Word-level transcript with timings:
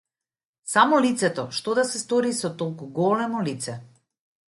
Само 0.75 1.01
лицето, 1.07 1.45
што 1.59 1.77
да 1.81 1.85
се 1.91 2.03
стори 2.07 2.35
со 2.41 2.53
толку 2.65 2.91
големо 3.01 3.49
лице? 3.53 3.81